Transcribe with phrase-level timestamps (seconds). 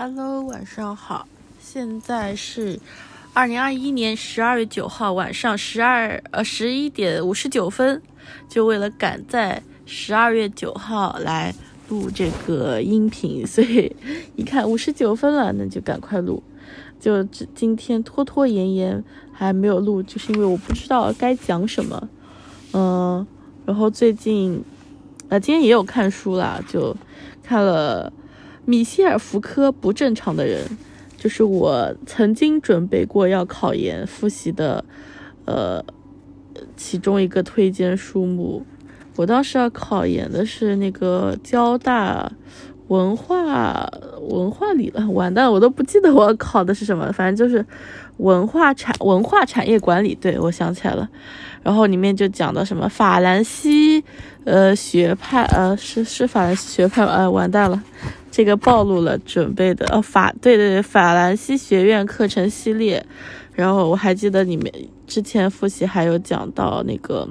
[0.00, 1.26] Hello，晚上好，
[1.58, 2.78] 现在是
[3.32, 8.00] 二零二一年十二月九号晚上十二呃十一点五十九分，
[8.48, 11.52] 就为了赶在十二月九号来
[11.88, 13.96] 录这个音频， 所以
[14.36, 16.40] 一看五十九分了，那就赶快录。
[17.00, 19.02] 就今今天拖拖延延
[19.32, 22.08] 还没有录，就是因为我不知道该讲什么。
[22.72, 23.26] 嗯，
[23.66, 24.62] 然后最近
[25.28, 26.96] 啊，今天也有看书啦，就
[27.42, 28.12] 看了。
[28.68, 30.62] 米歇尔·福柯不正常的人，
[31.16, 34.84] 就是我曾经准备过要考研复习的，
[35.46, 35.82] 呃，
[36.76, 38.62] 其中一个推荐书目。
[39.16, 42.30] 我当时要考研的是那个交大
[42.88, 43.90] 文化
[44.28, 47.64] 文化理了，完蛋，我都不记得我考的是什么，反正就是
[48.18, 50.14] 文化产文化产业管理。
[50.14, 51.08] 对，我想起来了。
[51.62, 54.04] 然后里面就讲到什么法兰西，
[54.44, 57.82] 呃，学派，呃，是是法兰西学派，呃，完蛋了。
[58.38, 63.04] 这个暴露了准备的呃法对对对法兰西学院课程系列，
[63.52, 64.72] 然后我还记得里面
[65.08, 67.28] 之前复习还有讲到那个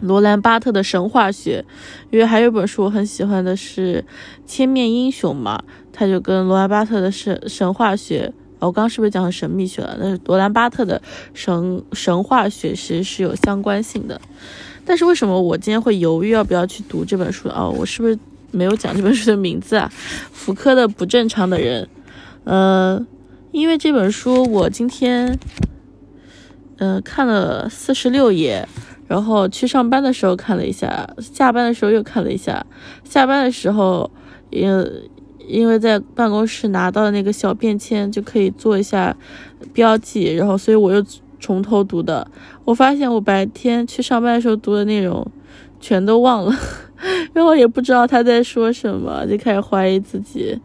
[0.00, 1.64] 罗兰巴特的神话学，
[2.10, 4.04] 因为还有一本书我很喜欢的是
[4.44, 9.96] 千面英雄嘛，他就跟罗兰巴特的神神话学，我刚刚是不是讲神秘学了？
[10.00, 11.00] 那是罗兰巴特的
[11.32, 14.20] 神神话学其实是有相关性的，
[14.84, 18.18] 但是为什么我今天会犹豫要不要去读这本书哦，我是不是？
[18.52, 19.90] 没有讲这本书的名字啊，
[20.32, 21.88] 福柯的不正常的人，
[22.44, 23.06] 嗯，
[23.50, 25.38] 因为这本书我今天，
[26.76, 28.68] 嗯，看了四十六页，
[29.08, 32.64] 然后去上班的时候看了一下，下班的时候又看了一下，
[33.04, 34.10] 下班的时候，
[34.50, 34.70] 因
[35.48, 39.16] 因为在办公室拿到那个小便签就可以做一下
[39.72, 41.04] 标记，然后所以我又
[41.40, 42.30] 从头读的，
[42.64, 45.26] 我发现我白天去上班的时候读的内容
[45.80, 46.54] 全都忘了。
[47.32, 50.60] 然后也不知道他在说什么，就开始怀疑自己。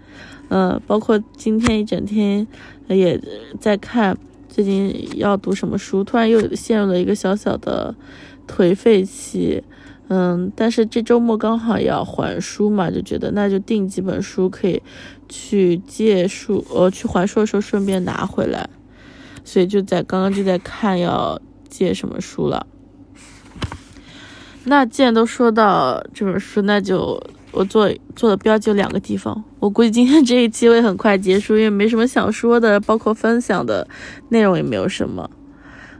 [0.49, 2.47] 嗯，包括今天一整天
[2.87, 3.19] 也
[3.59, 7.93] 在看最近要读什么书，突然又陷入了一个小小的
[8.47, 9.64] 颓废期。
[10.09, 14.81] 嗯，但是这周末刚好要还书嘛，就觉得那就订几本书可以
[15.27, 18.69] 去借书，呃，去还书的时候顺便拿回来。
[19.43, 22.65] 所以就在刚刚就在看要借什么书了。
[24.70, 27.17] 那既然都说到这本书，那就
[27.52, 29.42] 我做做的标记有两个地方。
[29.61, 33.88] 我估计今天这一期会很快结束，因为没什么想说的，包括分享的
[34.28, 35.30] 内容也没有什么。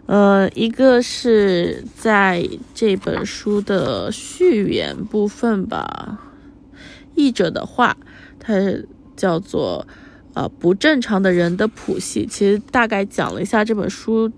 [0.06, 6.20] 呃，一个是在这本书的序言部分吧，
[7.16, 7.96] 译者的话，
[8.38, 8.54] 它
[9.16, 9.88] 叫做
[10.34, 14.30] 呃不正常的人的谱系，其实大概讲了一下这本书。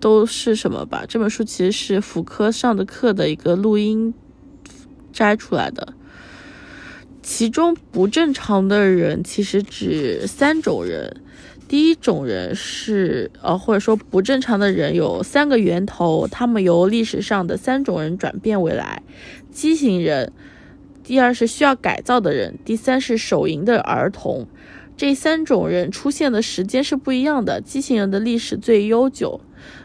[0.00, 1.04] 都是什么吧？
[1.08, 4.14] 这本书其实是福柯上的课的一个录音
[5.12, 5.94] 摘出来的。
[7.22, 11.20] 其中不正常的人其实指三种人。
[11.66, 19.02] 第一种人是呃，或者说不正常的人有三个源头，他们由历史上的三种人转变为来：
[19.50, 20.30] 畸形人，
[21.02, 24.46] 第二是需要改造的人，第三是手淫的儿童。
[24.96, 27.60] 这三种人出现的时间是不一样的。
[27.62, 29.40] 畸形人的历史最悠久。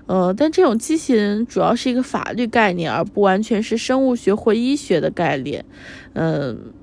[0.10, 5.64] 呃，但这种畸形主要是一个法律概念，而不完全是生物学或医学的概念。
[6.14, 6.74] 嗯，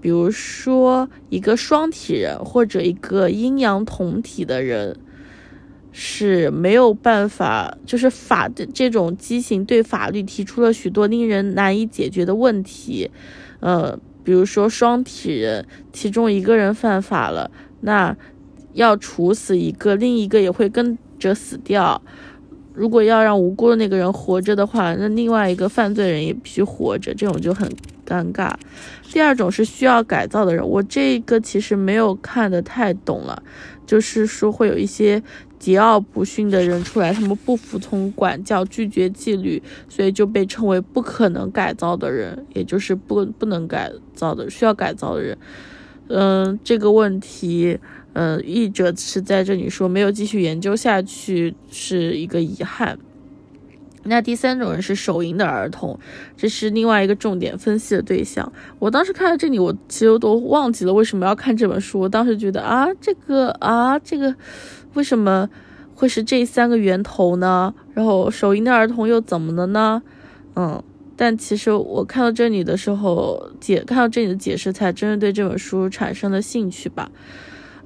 [0.00, 4.96] 比如说一个双体人或者一个阴阳同体的人
[5.92, 13.10] 是没有办法，就是法的这种畸形对法律提出了许多令人难以解决的问题。
[13.60, 17.50] 呃，比如说双体人，其中一个人犯法了，
[17.82, 18.16] 那
[18.72, 22.00] 要处死一个，另一个也会跟着死掉。
[22.80, 27.70] 如果要让无辜的那个人活着的话，那另外一个犯罪人也必须活着，这种就很
[28.06, 28.54] 尴尬。
[29.12, 33.42] 第二种是需要改造的人，我这个其实没有看得太懂了，
[33.84, 35.22] 就是说会有一些
[35.60, 45.36] 桀骜不驯的人出来，他们不服从管教，拒绝纪律，所以就被称为不可能改造的人，也就是不不能改造的需要改造的人。
[46.08, 47.78] 嗯，这个问题。
[48.12, 52.98] 嗯，译者是在这里说没有继续研究下去是一个遗憾。
[54.02, 55.98] 那第三种人是手淫的儿童，
[56.34, 58.50] 这是另外一个重点分析的对象。
[58.78, 62.00] 我当时看到这里，我其实都忘记了为什么要看这本书。
[62.00, 64.34] 我当时觉得啊，这个啊，这个
[64.94, 65.48] 为什么
[65.94, 67.74] 会是这三个源头呢？
[67.92, 70.02] 然后手淫的儿童又怎么了呢？
[70.56, 70.82] 嗯，
[71.14, 77.10] 但其实我看到这里的时候解看到这里的解释，才真的对这本书产生了兴趣吧。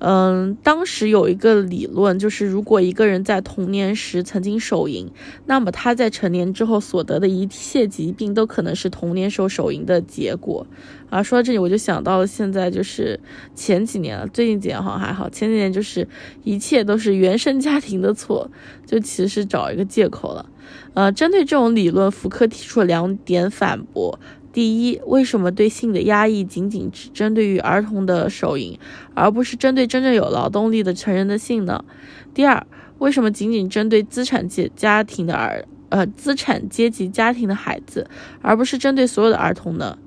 [0.06, 5.10] 嗯，当时有一个理论，就是如果一个人在童年时曾经手淫，
[5.46, 10.66] 那么他在成年之后所得的一切疾病都可能是童年时候手淫的结果。
[11.08, 13.18] 啊，说到这里我就想到了现在就是
[13.54, 16.06] 前几年了，最近几年好像还好，前几年就是
[16.42, 18.50] 一切都是原生家庭的错，
[18.84, 20.44] 就其实是找一个借口了。
[20.92, 24.20] 呃，针对这种理论，福柯提出了两点反驳。
[24.54, 28.78] 第一，为什么对性的压抑仅仅只针对于儿童的手淫，
[29.12, 31.84] 而不是针对真正有劳动力的成人的性呢？
[32.32, 32.64] 第二，
[32.98, 38.08] 为什么仅仅针对资产阶家庭的儿呃资产阶级家庭的孩子，
[38.40, 39.98] 而不是针对所有的儿童呢？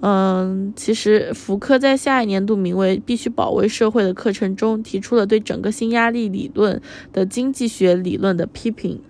[0.00, 6.80] 嗯，其实福柯在下一年度名为《必须保卫社会》的课程中，提出了对整个性压力理论
[7.12, 9.00] 的经济学理论的批评。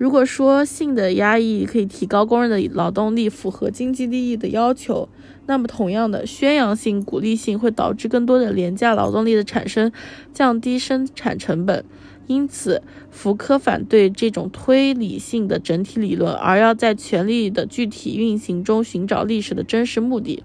[0.00, 5.10] 如果说性的压抑可以提高工人的劳动力，符合经济利益的要求，
[5.44, 9.92] 那么同样的宣扬性、鼓励性会导致更多的廉价劳动力的产生，
[10.32, 11.84] 降低生产成本。
[12.26, 20.42] 因此，福柯反对这种推理性的整体理论，而要在权力的具体运行中寻找历史的真实目的。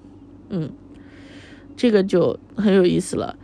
[0.49, 0.73] 嗯，
[1.77, 3.37] 这个就很有意思了。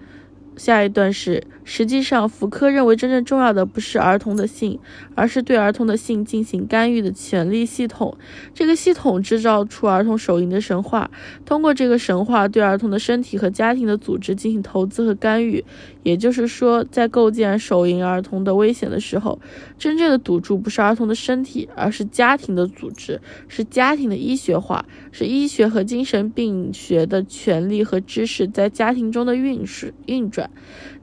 [0.58, 4.80] 下一段是，实际上，福柯认为真正重要的不是儿童的性，
[5.16, 8.18] 而是对儿童的性进行干预的权力系统。
[8.54, 11.10] 这个系统制造出儿童手淫的神话，
[11.46, 15.64] 通过这个神话对儿童的身体和家庭的组织进行投资和干预。
[16.04, 19.40] 也就是说，在构建手淫儿童的危险的时候，
[19.78, 30.51] 真正的赌注不是儿童的身体，而是家庭的组织，是家庭的医学化，是医学和精神病学的权利和知识在家庭中的运势运转。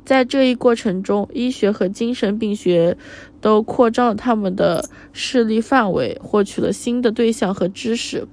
[0.04, 2.96] 在这一过程中，医学和精神病学
[3.40, 8.26] 都扩张了他们的势力范围，获取了新的对象和知识。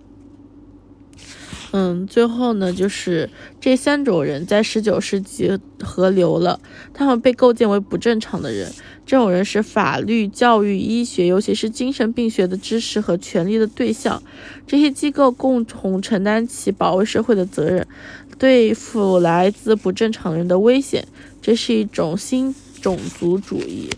[1.72, 3.30] 嗯，最后呢，就是
[3.60, 6.62] 这三种人在十九世纪合流了，
[6.94, 8.72] 他们被构建为不正常的人。
[9.06, 14.24] 这种人是法律、教育、医学，尤其是精神病学的知识和权利的对象。
[14.66, 17.86] 这些机构共同承担起保卫社会的责任，
[18.38, 21.08] 对付来自不正常人的危险。
[21.42, 23.90] 这是一种新种族主义。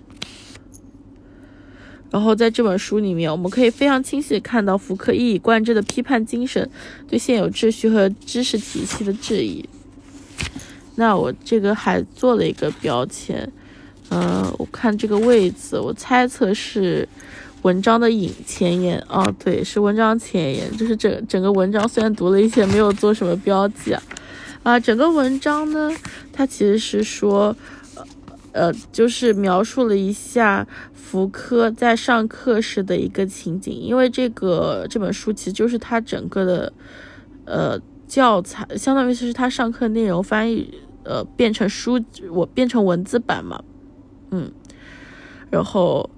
[2.09, 6.69] 然后在这本书里面，我们可以非常清晰地看到福柯一以贯之的批判精神，
[7.07, 9.67] 对现有秩序和知识体系的质疑。
[10.95, 13.51] 那我这个还做了一个标签，
[14.09, 17.07] 嗯，我看这个位置，我猜测是
[17.61, 24.01] 文章的引前言啊，对，是文章前言，就是整整个文章虽然读了一些，没有做什么标记啊，
[24.67, 25.89] 啊，整个文章呢，
[26.33, 27.55] 它其实是说。
[27.95, 28.05] 呃
[28.53, 36.73] 呃，就是描述了一下福柯在上课时的一个情景，因为这个这本书其实就是他整个的
[37.45, 40.73] 呃教材，相当于是他上课内容翻译
[41.03, 43.63] 呃变成书，我变成文字版嘛，
[44.31, 44.51] 嗯，
[45.51, 46.09] 然后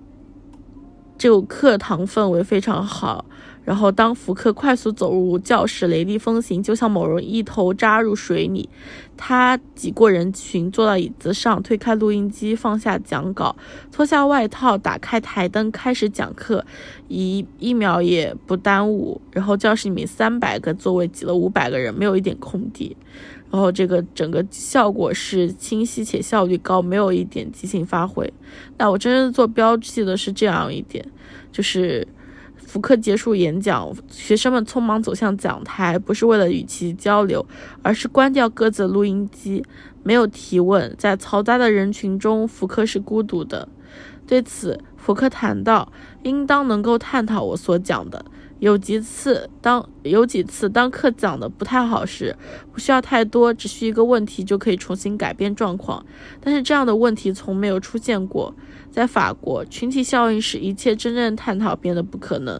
[1.17, 3.25] 这个课堂氛围非常好。
[3.69, 8.67] 然后，当福克快速走入教室，雷厉风行，就像某人一头扎入水里。
[9.15, 13.55] 他挤过人群，坐到椅子上，推开录音机，放下讲稿，
[13.91, 16.65] 脱下外套，打开台灯，开始讲课，
[17.09, 19.21] 一一秒也不耽误。
[19.31, 22.97] 然后，教室里面三百个座位挤了五百个人，没有一点空地。
[23.51, 28.33] 然后，这个整个效果是清晰且效率高，没有一点即兴发挥。
[28.79, 31.05] 那我真正做标记的是这样一点，
[31.51, 32.07] 就是。
[32.69, 37.43] 福克结束演讲，学生们匆忙走向讲台，不是为了与其交流，
[37.81, 39.65] 而是关掉各自的录音机，
[40.03, 40.93] 没有提问。
[40.95, 43.67] 在嘈杂的人群中，福克是孤独的。
[44.27, 48.23] 对此，福克谈到，应当能够探讨我所讲的。
[48.59, 52.35] 有几次，当有几次当课讲的不太好时，
[52.71, 56.05] 不需要太多，只需一个问题就可以重新改变状况。
[56.41, 58.53] 但是这样的问题从没有出现过。
[58.91, 62.59] 在法国，群体效应使一切真正探讨变得不可能。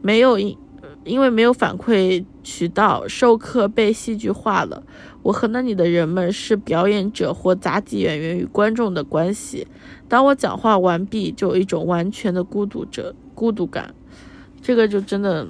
[0.00, 0.56] 没有因，
[1.04, 4.82] 因为没有反馈渠道，授课被戏剧化了。
[5.22, 9.66] 我和那里的人们是表演者或杂技演员与观众的关系。
[10.08, 13.94] 当我讲话完毕，就有一种完全的孤独者孤独感。
[14.62, 15.46] 这个就真的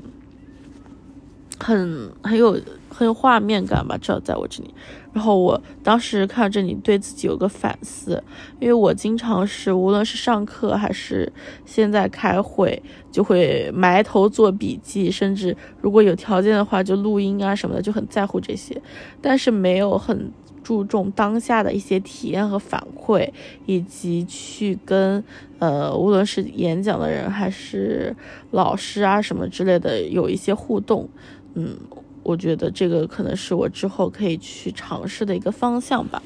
[1.60, 4.74] 很很有很有画面感吧，至少在我这里。
[5.12, 8.24] 然后我当时看到这里，对自己有个反思，
[8.58, 11.30] 因为我经常是无论是上课还是
[11.66, 18.80] 现在开会，就会埋头做笔记，甚至如果有条件的话就录音啊什么的，就很在乎这些，
[19.20, 20.32] 但是没有很。
[20.62, 23.30] 注重当下的一些体验和反馈，
[23.66, 25.22] 以及去跟
[25.58, 28.14] 呃，无论是演讲的人还是
[28.50, 31.08] 老师啊什么之类的有一些互动。
[31.54, 31.76] 嗯，
[32.22, 36.22] 我觉得这个可能是我之后可以去尝试的一个方向吧。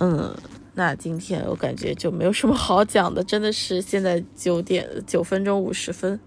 [0.00, 0.34] 嗯，
[0.74, 6.18] 那今天我感觉就没有什么好讲的，真的是现在九点九分钟五十分，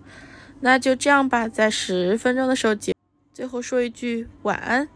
[0.62, 2.94] 那就这样吧，在十分钟的时候结，
[3.34, 4.88] 最后说一句晚安。